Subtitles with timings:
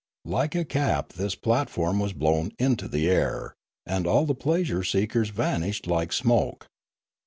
[0.25, 3.53] Like a cap this platform was blown into the air,
[3.85, 6.67] and all the pleasure* seekers vanished like smoke.